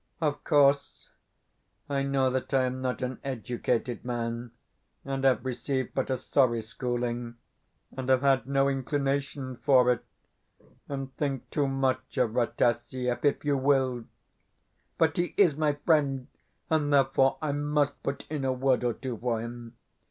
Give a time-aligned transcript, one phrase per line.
[0.19, 1.11] Of course,
[1.87, 4.49] I know that I am not an educated man,
[5.05, 7.35] and have received but a sorry schooling,
[7.95, 10.03] and have had no inclination for it,
[10.89, 14.05] and think too much of Rataziaev, if you will;
[14.97, 16.29] but he is my friend,
[16.67, 19.77] and therefore, I must put in a word or two for him.